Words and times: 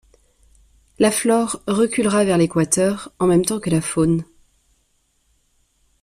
La 0.97 1.11
flore 1.11 1.61
reculera 1.67 2.25
vers 2.25 2.39
l’équateur 2.39 3.13
en 3.19 3.27
même 3.27 3.45
temps 3.45 3.59
que 3.59 3.69
la 3.69 3.81
faune. 3.81 4.25